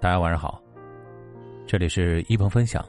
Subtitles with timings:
[0.00, 0.58] 大家晚上好，
[1.66, 2.82] 这里是一鹏分享，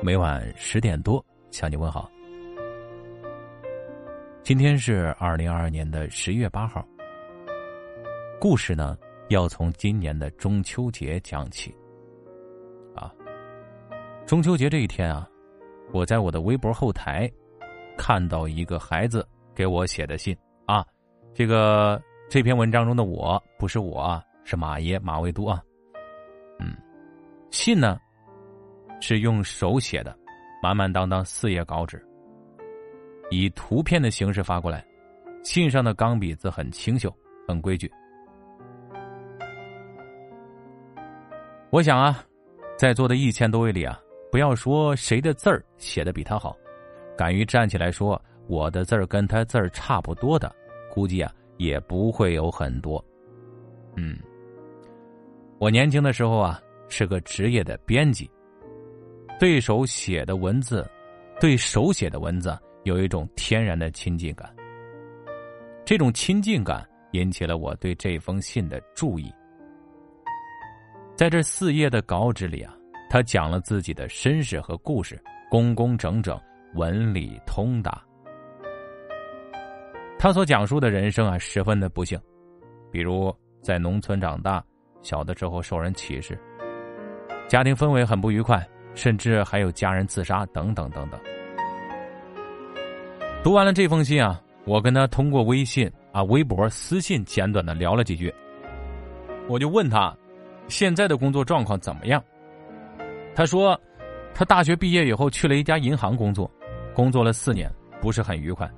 [0.00, 2.10] 每晚十点多向你问好。
[4.42, 6.82] 今天是二零二二年的十一月八号。
[8.40, 8.96] 故事呢，
[9.28, 11.76] 要从今年的中秋节讲起。
[12.94, 13.12] 啊，
[14.24, 15.28] 中秋节这一天啊，
[15.92, 17.30] 我在我的微博后台
[17.98, 20.82] 看到一个孩子给我写的信啊，
[21.34, 25.62] 这个这篇文章中的我不是我，是马爷马未都啊。
[27.50, 27.98] 信呢
[29.00, 30.16] 是用手写的，
[30.62, 32.04] 满满当当四页稿纸，
[33.30, 34.84] 以图片的形式发过来。
[35.42, 37.14] 信上的钢笔字很清秀，
[37.46, 37.88] 很规矩。
[41.70, 42.24] 我想啊，
[42.76, 44.00] 在座的一千多位里啊，
[44.32, 46.56] 不要说谁的字儿写的比他好，
[47.16, 50.52] 敢于站起来说我的字儿跟他字儿差不多的，
[50.90, 53.02] 估计啊也不会有很多。
[53.94, 54.18] 嗯。
[55.58, 58.30] 我年轻的时候啊，是个职业的编辑。
[59.38, 60.88] 对手写的文字，
[61.40, 64.54] 对手写的文字有一种天然的亲近感。
[65.84, 69.32] 这种亲近感引起了我对这封信的注意。
[71.14, 72.74] 在这四页的稿纸里啊，
[73.08, 76.40] 他讲了自己的身世和故事，工工整整，
[76.74, 78.02] 文理通达。
[80.18, 82.18] 他所讲述的人生啊，十分的不幸，
[82.90, 84.64] 比如在农村长大。
[85.02, 86.36] 小的时候受人歧视，
[87.48, 91.20] 家庭氛围很不愉快，甚至还有家人自杀等等等等。
[93.42, 98.34] 读完了这封信啊，我跟他通过微信啊、微博私信简短的聊了几句，
[99.48, 100.12] 我就问他
[100.66, 102.22] 现在的工作状况怎么样。
[103.34, 103.80] 他说，
[104.34, 106.50] 他大学毕业以后去了一家银行工作，
[106.92, 108.68] 工作了四年，不是很愉快，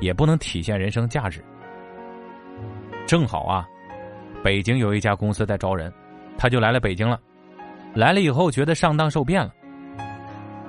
[0.00, 1.42] 也不能体现人生价值。
[3.06, 3.66] 正好啊。
[4.44, 5.92] 北京有一家公司在招人，
[6.36, 7.18] 他就来了北京了。
[7.94, 9.54] 来了以后觉得上当受骗了，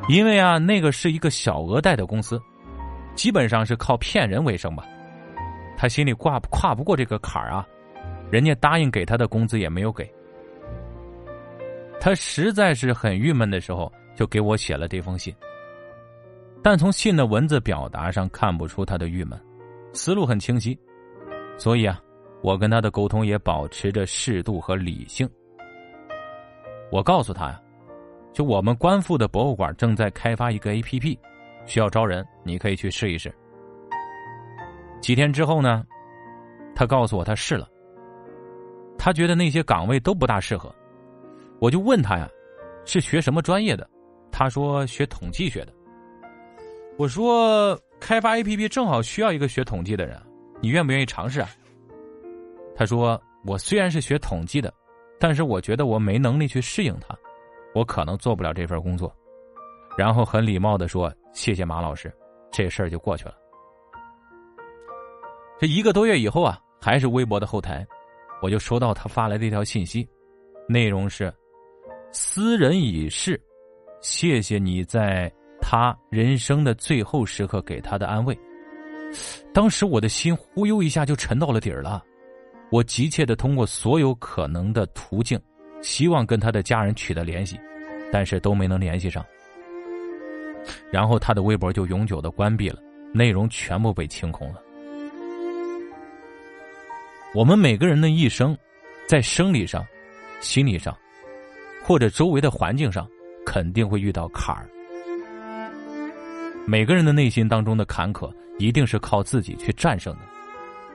[0.09, 2.41] 因为啊，那个是一个小额贷的公司，
[3.15, 4.85] 基本上是靠骗人为生吧。
[5.77, 7.65] 他心里挂跨不过这个坎儿啊，
[8.29, 10.09] 人家答应给他的工资也没有给。
[11.99, 15.33] 他实在是很郁闷的时候，就给我写了这封信。
[16.61, 19.39] 但从信的文字表达上看不出他的郁闷，
[19.93, 20.77] 思路很清晰，
[21.57, 21.99] 所以啊。
[22.41, 25.25] 我跟他的沟通也保持着适度和理性。
[26.93, 27.59] 我告诉他呀，
[28.33, 31.19] 就我们官复的博物馆正在开发一个 A P P，
[31.65, 33.33] 需要招人，你可以去试一试。
[35.01, 35.83] 几天之后呢，
[36.75, 37.67] 他告诉我他试了，
[38.95, 40.71] 他觉得那些岗位都不大适合。
[41.59, 42.29] 我就问他呀，
[42.85, 43.89] 是学什么专业的？
[44.31, 45.73] 他说学统计学的。
[46.99, 50.21] 我说开发 A P P 正好需要一个学统计的人，
[50.61, 51.49] 你愿不愿意尝试啊？
[52.75, 54.71] 他说：“我虽然是学统计的，
[55.19, 57.17] 但是我觉得我没能力去适应他，
[57.73, 59.13] 我可能做不了这份工作。”
[59.97, 62.11] 然后很礼貌的说：“谢谢马老师，
[62.51, 63.35] 这事儿就过去了。”
[65.59, 67.85] 这一个多月以后啊，还是微博的后台，
[68.41, 70.07] 我就收到他发来的一条信息，
[70.67, 71.33] 内容是
[72.11, 73.39] ：“私人已逝，
[74.01, 75.31] 谢谢你在
[75.61, 78.37] 他人生的最后时刻给他的安慰。”
[79.53, 82.03] 当时我的心忽悠一下就沉到了底儿了。
[82.73, 85.39] 我急切的通过所有可能的途径，
[85.83, 87.55] 希望跟他的家人取得联系，
[88.11, 89.23] 但是都没能联系上。
[90.89, 92.79] 然后他的微博就永久的关闭了，
[93.13, 94.59] 内容全部被清空了。
[97.35, 98.57] 我们每个人的一生，
[99.07, 99.85] 在生理上、
[100.39, 100.97] 心理上，
[101.83, 103.07] 或者周围的环境上，
[103.45, 104.67] 肯定会遇到坎儿。
[106.65, 110.21] 每个人的内心当中的坎坷，一定是靠自己去战胜的，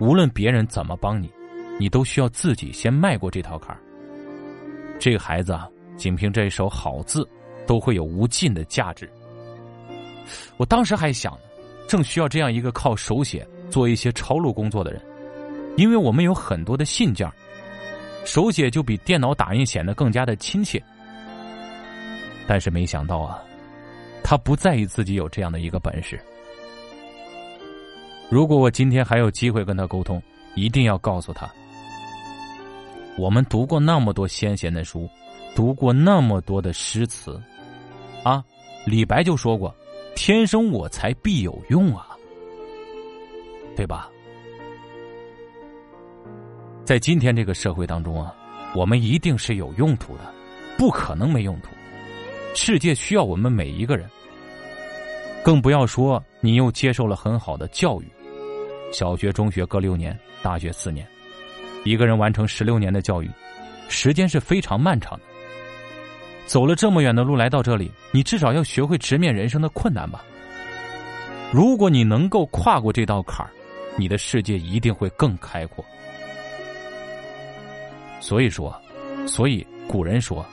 [0.00, 1.32] 无论别人怎么帮你。
[1.78, 3.80] 你都需要自己先迈过这条坎儿。
[4.98, 7.26] 这个孩子啊，仅凭这一手好字，
[7.66, 9.08] 都会有无尽的价值。
[10.56, 11.38] 我当时还想，
[11.86, 15.00] 正需要这样一个靠手写做一些抄录工作的人，
[15.76, 17.30] 因为我们有很多的信件，
[18.24, 20.82] 手写就比电脑打印显得更加的亲切。
[22.46, 23.38] 但是没想到啊，
[24.24, 26.18] 他不在意自己有这样的一个本事。
[28.28, 30.20] 如果我今天还有机会跟他沟通，
[30.54, 31.48] 一定要告诉他。
[33.18, 35.10] 我们读过那么多先贤的书，
[35.52, 37.42] 读过那么多的诗词，
[38.22, 38.44] 啊，
[38.86, 39.74] 李白就说过
[40.14, 42.16] ：“天生我材必有用啊，
[43.74, 44.08] 对吧？”
[46.86, 48.32] 在今天这个社会当中啊，
[48.72, 50.32] 我们一定是有用途的，
[50.78, 51.70] 不可能没用途。
[52.54, 54.08] 世界需要我们每一个人，
[55.42, 58.08] 更不要说你又接受了很好的教育，
[58.92, 61.04] 小学、中学各六年，大学四年。
[61.84, 63.30] 一个人完成十六年的教育，
[63.88, 65.24] 时间是非常漫长的。
[66.46, 70.24] 走了这么远的路来到这里，你至少要学会直面人生的困难吧。
[71.52, 73.50] 如果你能够跨过这道坎儿，
[73.96, 75.84] 你的世界一定会更开阔。
[78.20, 78.74] 所以说，
[79.26, 80.44] 所以古人说：“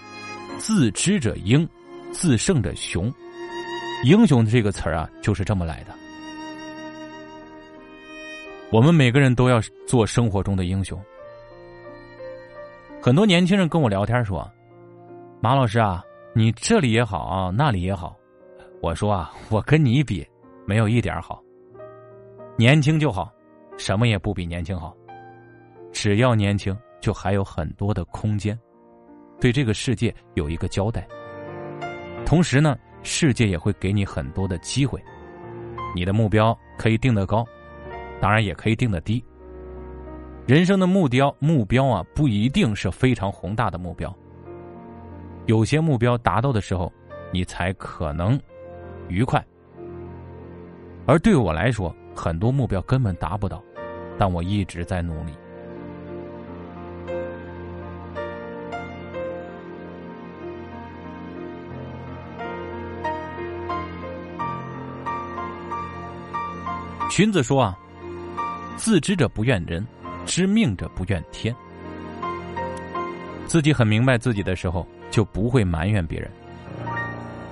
[0.58, 1.68] 自知者英，
[2.12, 3.12] 自胜者雄。”
[4.06, 5.94] 英雄这个词儿啊，就是这么来的。
[8.70, 11.02] 我们每个人都要做生活中的英雄。
[13.06, 14.52] 很多年轻人跟我聊天说
[15.40, 16.04] ：“马老师啊，
[16.34, 18.18] 你这里也好，那里也好。”
[18.82, 20.28] 我说啊，我跟你比。
[20.66, 21.40] 没有一点好。
[22.58, 23.32] 年轻就好，
[23.78, 24.92] 什么也不比年轻好。
[25.92, 28.60] 只要年轻，就还有很多的空间，
[29.40, 31.08] 对这个世界有一个交代。
[32.26, 35.00] 同时呢，世界也会给你很多的机会。
[35.94, 37.46] 你的目标可以定得高，
[38.20, 39.24] 当然也可以定得低。
[40.48, 44.16] 人生的目标目标啊，不一定是非常宏大的目标。
[45.48, 46.94] 有些目标达到的时候，
[47.32, 48.40] 你才可能
[49.08, 49.44] 愉快。
[51.08, 53.60] 而对我来说，很多目标根本达不到，
[54.20, 55.34] 但我一直在努力。
[67.10, 67.76] 荀子说啊
[68.78, 69.86] ：“自知者不怨人，
[70.26, 71.56] 知命者不怨天。”
[73.48, 76.30] 自己很明白自己的时候，就不会埋怨别人，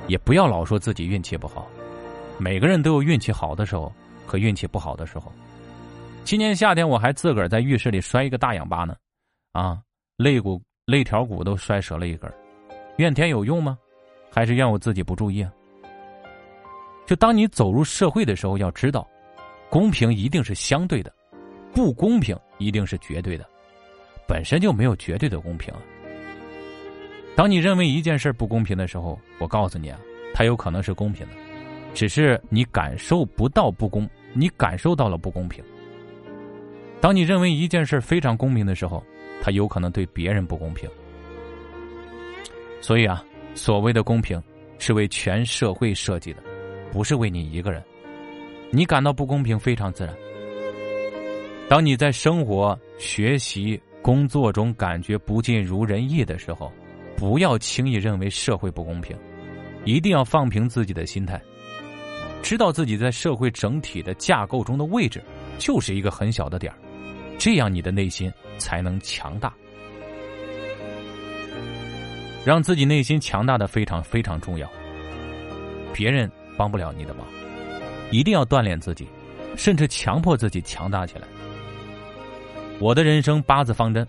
[0.08, 1.68] 也不要老说自己运气不好。
[2.38, 3.94] 每个人都有运气好的时候
[4.26, 5.32] 和运气不好的时候。
[6.24, 8.96] 今年夏天我还自个儿在浴室里摔一个大仰巴呢，
[9.52, 9.80] 啊，
[10.18, 12.32] 肋骨、肋条骨都摔折了一根。
[12.98, 13.78] 怨天有用吗？
[14.32, 15.52] 还是怨我自己不注意啊？
[17.06, 19.08] 就当你走入社会的时候，要知道，
[19.70, 21.14] 公平一定是相对的，
[21.72, 23.46] 不公平一定是绝对的，
[24.28, 25.74] 本身就没有绝对的公平。
[27.36, 30.00] 当你认为一件事不公平的时候，我告诉你啊，
[30.34, 31.34] 它有可能是公平的。
[31.94, 35.64] 只是你感受不到不公，你感受到了不公平。
[37.00, 39.04] 当你认为一件事非常公平的时候，
[39.42, 40.90] 它有可能对别人不公平。
[42.82, 43.24] 所以啊，
[43.54, 44.42] 所谓的公平
[44.80, 46.42] 是为全社会设计的，
[46.92, 47.84] 不是为你一个人。
[48.72, 50.16] 你感到不公平非常自然。
[51.74, 56.72] 当你在生活、学习、工作中感觉不尽如人意的时候，
[57.18, 59.18] 不要轻易认为社会不公平，
[59.84, 61.42] 一定要放平自己的心态。
[62.44, 65.20] 知道自己在社会整体的架构中的位置，
[65.58, 66.78] 就是一个很小的点儿，
[67.40, 69.52] 这样你的内心才能强大。
[72.46, 74.70] 让自己内心强大的非常非常重要。
[75.92, 77.26] 别人帮不了你的忙，
[78.12, 79.08] 一定要锻炼自己，
[79.58, 81.26] 甚至强迫自己强大起来。
[82.84, 84.06] 我的人生八字方针，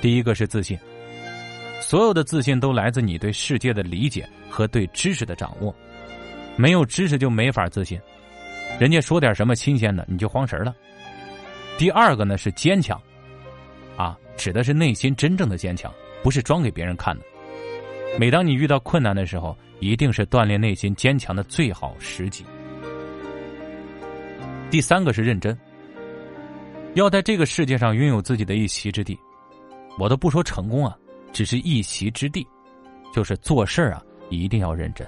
[0.00, 0.78] 第一个是自信，
[1.80, 5.74] 所有的自信都来自你对世界的理解和对知识的掌握。
[6.54, 8.00] 没有知识就没法自信，
[8.78, 10.72] 人家说点什么新鲜的你就慌神了。
[11.76, 13.02] 第二个呢是坚强，
[13.96, 15.92] 啊，指的是内心真正的坚强，
[16.22, 17.24] 不是装给别人看的。
[18.16, 22.44] 每当你遇到困难的时候，一定是锻炼内心坚强的最好时机。
[24.70, 25.58] 第三个是认真，
[26.94, 29.18] 要在这个世界上拥有自己的一席之地。
[29.98, 30.96] 我都不说成功啊，
[31.32, 32.46] 只是一席之地，
[33.12, 35.06] 就是做事啊一定要认真。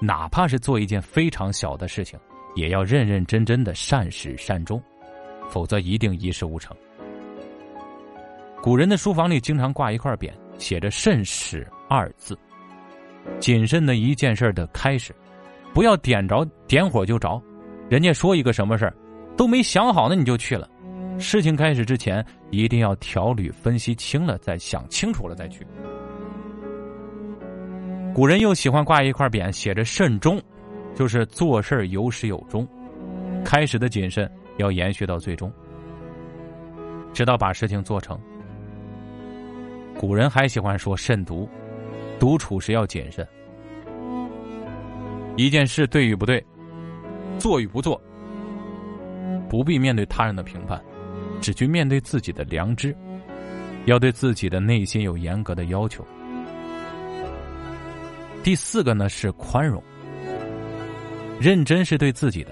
[0.00, 2.18] 哪怕是做一件非常小的事情，
[2.54, 4.82] 也要认认真真的善始善终，
[5.48, 6.76] 否则一定一事无成。
[8.62, 12.38] 古人的书房里经常挂一块匾，写着“慎始”二字，
[13.38, 15.14] 谨慎的一件事的开始，
[15.72, 17.42] 不要点着点火就着，
[17.88, 18.94] 人家说一个什么事儿，
[19.36, 20.68] 都没想好呢你就去了，
[21.18, 25.66] 事情开始之前一定要条理分析清了再想清楚了再去。
[28.14, 30.40] 古人又喜欢挂一块匾，写着“慎终”，
[30.94, 32.66] 就是做事有始有终，
[33.44, 35.52] 开始的谨慎要延续到最终，
[37.12, 38.16] 直到把事情做成。
[39.98, 41.48] 古人还喜欢说“慎独”，
[42.20, 43.26] 独处时要谨慎。
[45.36, 46.44] 一件事对与不对，
[47.36, 48.00] 做与不做，
[49.54, 50.82] 不必面对他人的评判，
[51.40, 52.92] 只去面对自己的良知，
[53.84, 56.04] 要对自己的内心有严格的要求。
[58.42, 59.80] 第四个呢是宽容，
[61.40, 62.50] 认真是对自己的，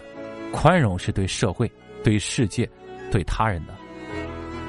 [0.53, 1.69] 宽容是对社会、
[2.05, 2.71] 对世界、
[3.11, 3.75] 对他人的。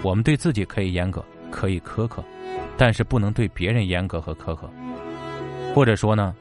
[0.02, 2.26] 我们对自己可以严格，可以苛刻，
[2.76, 4.68] 但是不能对别人严格和苛刻。
[5.76, 6.34] 或者说呢，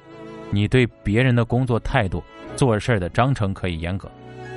[0.51, 2.25] 你对别人的工作态度、
[2.57, 4.11] 做事的章程可以严格，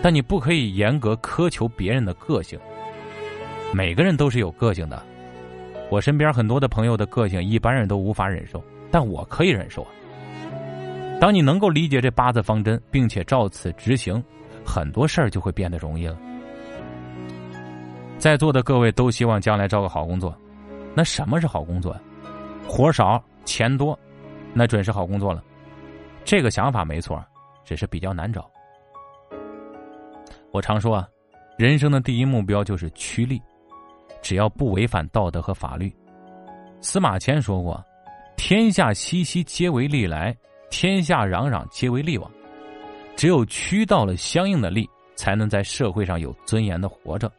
[0.06, 2.60] 但你不可以严格苛求别人的个性。
[3.74, 5.04] 每个人都是有个性的，
[5.90, 8.64] 我身边很多的朋友的个性，一般人都无法忍受。
[8.92, 9.84] 但我可以忍受。
[11.20, 14.24] 当你能够理解这八字方针，并且照此执行，
[14.64, 16.16] 很多事儿就会变得容易了。
[18.20, 20.40] 在座的各位都希望将来找个好工作，
[20.94, 22.00] 那什么是好工作？
[22.68, 23.98] 活少钱多，
[24.54, 25.44] 那准是好工作了。
[26.24, 27.20] 这个想法没错，
[27.64, 28.48] 只是比较难找。
[30.56, 31.06] 我常说啊，
[31.58, 33.42] 人生的第一目标就是趋利，
[34.22, 35.94] 只要不违反道德和法律。
[36.80, 37.84] 司马迁说过
[38.38, 40.34] ：“天下熙熙，皆为利来；
[40.70, 42.32] 天下攘攘，皆为利往。”
[43.18, 47.30] 只有趋到了相应的利，才能在社会上有尊严的活着。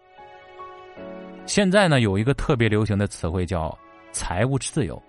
[1.47, 3.75] 现在呢，有一个特别流行的词汇叫
[4.13, 5.03] “财务自由”，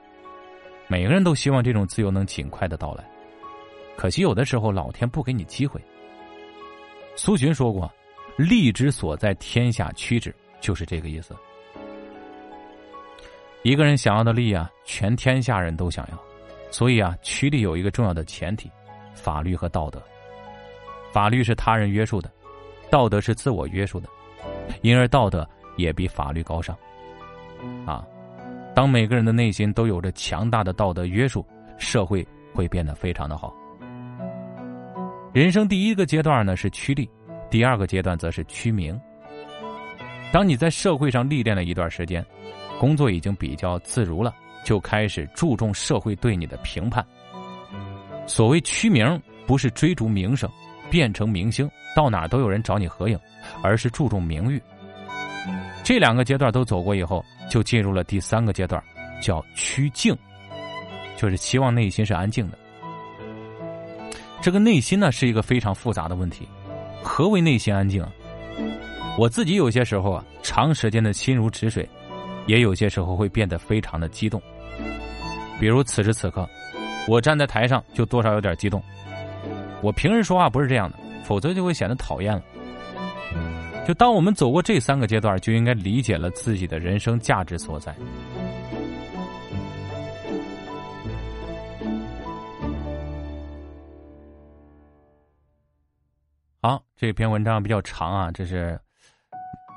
[0.87, 3.05] 每个人都希望这种自由能尽快的到来。
[3.97, 5.81] 可惜有的时候老天不给你机会。
[7.17, 7.91] 苏洵说过
[8.37, 11.35] ：“利之所在，天下趋之。”就是这个意思。
[13.63, 16.17] 一个人想要的利啊，全天下人都想要，
[16.71, 18.71] 所以啊，趋利有一个重要的前提：
[19.13, 20.01] 法律和道德。
[21.11, 22.31] 法律是他人约束的，
[22.89, 24.07] 道德是自我约束的，
[24.81, 25.47] 因而道德。
[25.77, 26.75] 也比法律高尚，
[27.85, 28.03] 啊！
[28.73, 31.45] 当每个人的内心都有着强大的道德约束，
[31.77, 33.55] 社会会变得非常的好。
[35.31, 37.07] 人生第一个阶段呢是趋利，
[37.49, 38.99] 第二个阶段则是趋名。
[40.31, 42.25] 当你在社会上历练了一段时间，
[42.79, 47.05] 工作已经比较自如了，就开始注重社会对你的评判。
[48.25, 50.49] 所谓趋名，不是追逐名声，
[50.89, 53.17] 变成明星，到哪都有人找你合影，
[53.63, 54.61] 而是注重名誉。
[55.81, 58.83] 这两个阶段都走过以后，就进入了第三个阶段，
[59.21, 60.13] 叫趋静，
[61.15, 62.57] 就是期望内心是安静的。
[64.41, 66.45] 这个内心呢是一个非常复杂的问题，
[67.07, 68.05] 何为内心安静？
[69.17, 71.87] 我自己有些时候啊，长时间的心如止水，
[72.45, 74.39] 也有些时候会变得非常的激动。
[75.59, 76.47] 比如此时此刻，
[77.07, 78.83] 我站在台上就多少有点激动。
[79.81, 82.43] 我平时说话不是这样的，否则就会显得讨厌了。
[83.87, 87.95] 就当我们走过这三个阶段，就应该理解了自己的人生价值所在。
[96.67, 98.77] 好，这篇文章比较长啊，这是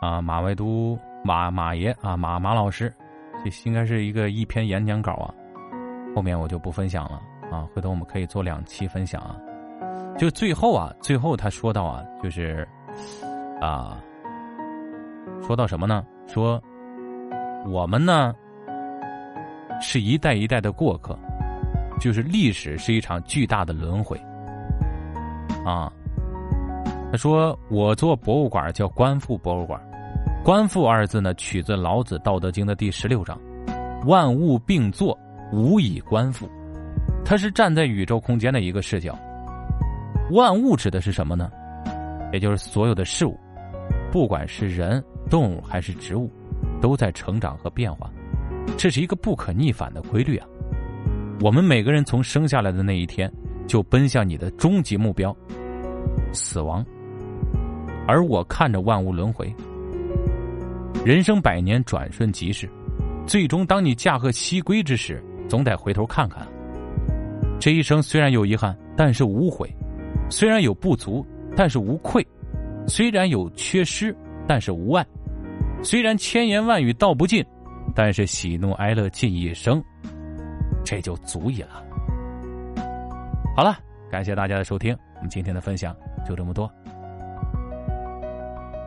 [0.01, 2.93] 啊马未都马马爷啊马马老师，
[3.45, 5.33] 这应该是一个一篇演讲稿啊。
[6.17, 9.39] 后面我就不分享了啊，回头我们可以做两期分享啊。
[10.19, 12.67] 就最后啊，最后他说到啊，就是。
[13.61, 14.03] 啊，
[15.47, 16.05] 说到什么呢？
[16.27, 16.61] 说
[17.69, 18.35] 我们呢
[19.81, 21.17] 是一代一代的过客，
[22.01, 24.21] 就是历史是一场巨大的轮回。
[25.65, 25.93] 啊，
[27.11, 29.81] 他说我做博物馆叫观复博物馆，
[30.45, 33.37] 观复二字呢取自老子《道德经》的第十六章，
[34.07, 35.19] 万物并作，
[35.53, 36.49] 无以观复。
[37.25, 39.19] 它是站在宇宙空间的一个视角。
[40.31, 41.51] 万物指的是什么呢？
[42.33, 43.37] 也就是所有的事物。
[44.13, 46.31] 不管是人、动物还是植物，
[46.81, 48.09] 都在成长和变化，
[48.77, 50.47] 这是一个不可逆反的规律啊！
[51.41, 53.29] 我们每个人从生下来的那一天，
[53.67, 55.37] 就奔向你的终极目标——
[56.33, 56.87] 死亡。
[58.07, 59.55] 而我看着万物轮回，
[61.05, 62.69] 人生百年转瞬即逝，
[63.27, 66.47] 最终当你驾鹤西归之时，总得回头看看。
[67.61, 69.69] 这一生虽然有遗憾，但是无悔；
[70.31, 72.27] 虽然有不足，但是无愧。
[72.87, 74.17] 虽然有缺失，
[74.49, 75.05] 但是无碍；
[75.83, 77.45] 虽然千言万语道不尽，
[77.95, 79.83] 但是喜怒哀乐尽一生，
[80.85, 81.85] 这就足以了。
[83.55, 83.79] 好了，
[84.11, 85.95] 感谢大家的收听，我们今天的分享
[86.27, 86.69] 就这么多，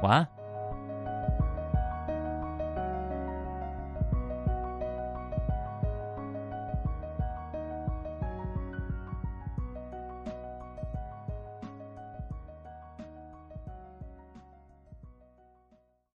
[0.04, 0.33] 晚安。